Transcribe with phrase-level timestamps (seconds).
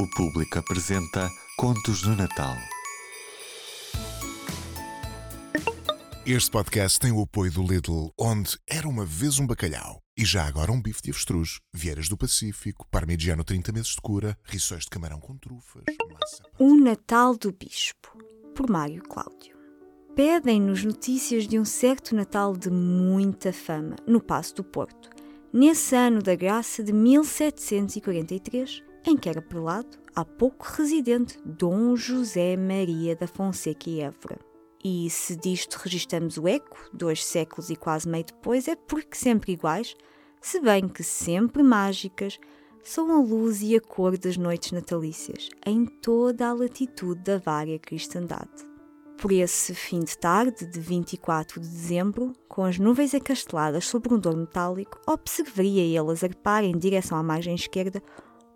[0.00, 2.54] O público apresenta Contos do Natal.
[6.24, 10.46] Este podcast tem o apoio do Lidl, onde era uma vez um bacalhau e já
[10.46, 14.90] agora um bife de avestruz, vieiras do Pacífico, parmigiano 30 meses de cura, rissóis de
[14.90, 15.82] camarão com trufas,
[16.12, 16.44] massa...
[16.60, 18.16] O Natal do Bispo,
[18.54, 19.58] por Mário Cláudio.
[20.14, 25.10] Pedem-nos notícias de um certo Natal de muita fama, no Passo do Porto,
[25.52, 32.56] nesse ano da graça de 1743, em que era prelado, há pouco residente, Dom José
[32.56, 34.38] Maria da Fonseca e Évora.
[34.84, 39.52] E se disto registramos o eco, dois séculos e quase meio depois, é porque sempre
[39.52, 39.96] iguais,
[40.40, 42.38] se bem que sempre mágicas,
[42.84, 47.78] são a luz e a cor das noites natalícias, em toda a latitude da vária
[47.78, 48.68] cristandade.
[49.16, 54.18] Por esse fim de tarde de 24 de dezembro, com as nuvens acasteladas sobre um
[54.18, 58.00] dor metálico, observaria ele zarpar em direção à margem esquerda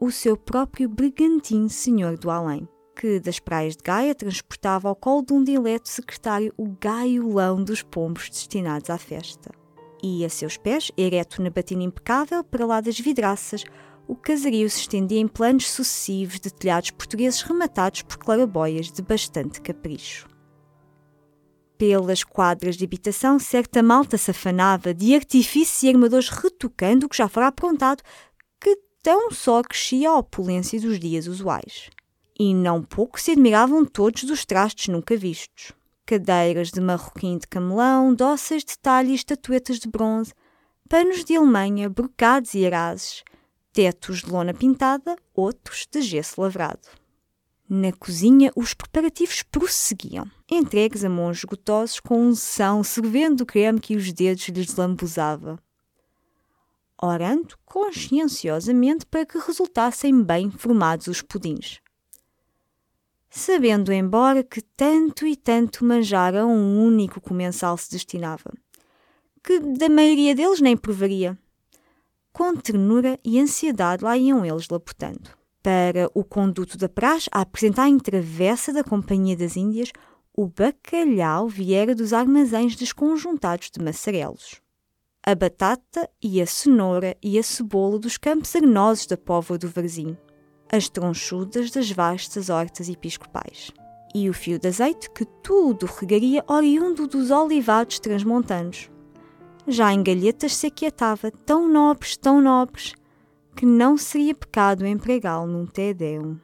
[0.00, 5.24] o seu próprio Bergantim Senhor do Além, que das praias de Gaia transportava ao colo
[5.24, 9.50] de um dileto secretário o gaiolão dos pombos destinados à festa.
[10.02, 13.64] E a seus pés, ereto na batina impecável, para lá das vidraças,
[14.06, 19.60] o casario se estendia em planos sucessivos de telhados portugueses rematados por clarabóias de bastante
[19.62, 20.28] capricho.
[21.78, 27.16] Pelas quadras de habitação, certa malta se afanava de artifícios e armadores retocando o que
[27.16, 28.02] já fora aprontado,
[29.04, 31.90] tão só crescia a opulência dos dias usuais.
[32.40, 35.72] E não pouco se admiravam todos dos trastes nunca vistos.
[36.06, 40.32] Cadeiras de marroquim de camelão, dóceis de talha e estatuetas de bronze,
[40.88, 43.22] panos de Alemanha, brocados e arazes,
[43.74, 46.88] tetos de lona pintada, outros de gesso lavrado.
[47.68, 53.96] Na cozinha, os preparativos prosseguiam, entregues a monges gotosos com unção, servendo o creme que
[53.96, 55.58] os dedos lhes lambuzava.
[57.06, 61.78] Orando conscienciosamente para que resultassem bem formados os pudins.
[63.28, 68.50] Sabendo, embora, que tanto e tanto manjar a um único comensal se destinava,
[69.42, 71.38] que da maioria deles nem provaria.
[72.32, 75.28] Com ternura e ansiedade lá iam eles lapotando
[75.62, 79.92] para o conduto da praxe a apresentar em travessa da Companhia das Índias
[80.32, 84.63] o bacalhau viera dos armazéns desconjuntados de massarelos.
[85.26, 90.14] A batata e a cenoura e a cebola dos campos arenosos da póvoa do Varzim.
[90.70, 93.72] As tronchudas das vastas hortas episcopais.
[94.14, 98.90] E o fio de azeite que tudo regaria oriundo dos olivados transmontanos.
[99.66, 102.92] Já em galhetas se aquietava, tão nobres, tão nobres,
[103.56, 106.36] que não seria pecado empregá-lo num Tedeum.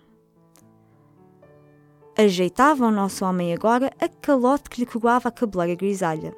[2.16, 6.34] Ajeitava o nosso homem agora a calote que lhe coroava a cabeleira grisalha,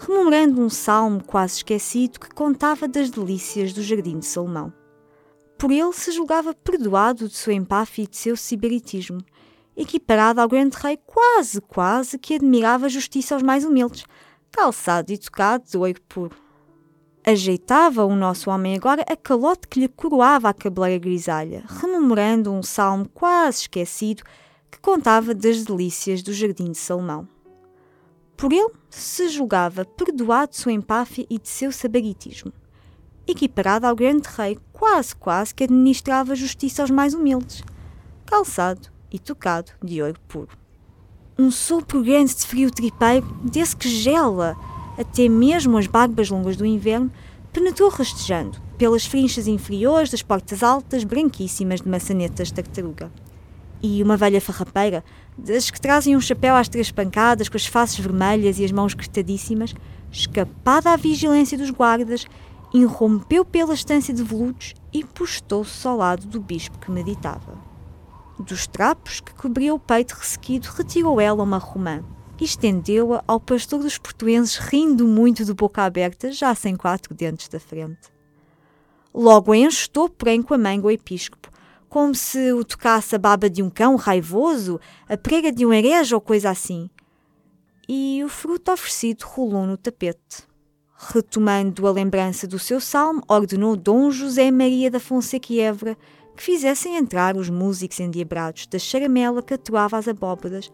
[0.00, 4.72] rememorando um salmo quase esquecido que contava das delícias do jardim de Salomão.
[5.58, 9.20] Por ele se julgava perdoado de sua empáfia e de seu sibaritismo,
[9.76, 14.04] equiparado ao grande rei quase, quase que admirava a justiça aos mais humildes,
[14.50, 16.36] calçado e tocado de ouro puro.
[17.22, 22.62] Ajeitava o nosso homem agora a calote que lhe coroava a cabeleira grisalha, rememorando um
[22.62, 24.22] salmo quase esquecido
[24.70, 27.28] que contava das delícias do jardim de Salomão.
[28.40, 32.50] Por ele se julgava perdoado de sua empáfia e de seu sabaritismo,
[33.26, 37.62] equiparado ao grande rei quase quase que administrava justiça aos mais humildes,
[38.24, 40.56] calçado e tocado de ouro puro.
[41.38, 44.56] Um sopro grande de frio tripeiro, desse que gela,
[44.96, 47.12] até mesmo as barbas longas do inverno,
[47.52, 53.12] penetrou rastejando pelas frinchas inferiores das portas altas branquíssimas de maçanetas tartaruga.
[53.82, 55.02] E uma velha farrapeira,
[55.36, 58.94] das que trazem um chapéu às três pancadas, com as faces vermelhas e as mãos
[58.94, 59.74] gritadíssimas,
[60.12, 62.26] escapada à vigilância dos guardas,
[62.72, 67.58] irrompeu pela estância de veludos e postou-se ao lado do bispo que meditava.
[68.38, 72.02] Dos trapos que cobriam o peito ressequido, retirou ela uma romã,
[72.40, 77.48] e estendeu-a ao pastor dos portuenses, rindo muito de boca aberta, já sem quatro dentes
[77.48, 78.08] da frente.
[79.12, 81.49] Logo a encestou, porém, com a manga o episcopo,
[81.90, 86.14] como se o tocasse a baba de um cão raivoso, a prega de um herege
[86.14, 86.88] ou coisa assim.
[87.88, 90.48] E o fruto oferecido rolou no tapete.
[90.96, 95.98] Retomando a lembrança do seu salmo, ordenou Dom José Maria da Fonseca e Évora
[96.36, 100.70] que fizessem entrar os músicos endiabrados da charamela que atuava às abóbadas,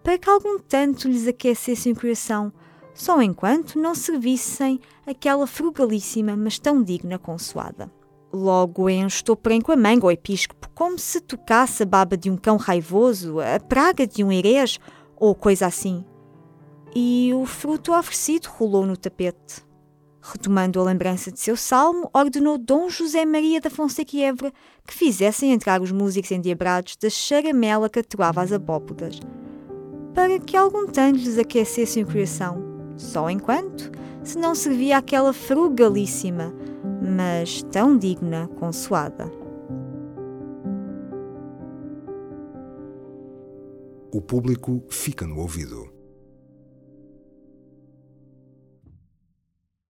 [0.00, 2.52] para que algum tanto lhes aquecessem o coração,
[2.94, 7.90] só enquanto não servissem aquela frugalíssima, mas tão digna consoada.
[8.32, 12.36] Logo encestou porém com a manga ao episcopo, como se tocasse a baba de um
[12.36, 14.78] cão raivoso, a praga de um herege
[15.16, 16.04] ou coisa assim.
[16.94, 19.62] E o fruto oferecido rolou no tapete.
[20.22, 24.52] Retomando a lembrança de seu salmo, ordenou Dom José Maria da Fonseca Évora
[24.86, 29.18] que fizessem entrar os músicos endiabrados da charamela que atuava às abóbodas,
[30.14, 32.62] para que algum tanto lhes aquecessem o coração,
[32.96, 33.90] só enquanto
[34.22, 36.54] se não servia aquela frugalíssima,
[37.16, 39.30] mas tão digna consoada.
[44.12, 46.01] O público fica no ouvido.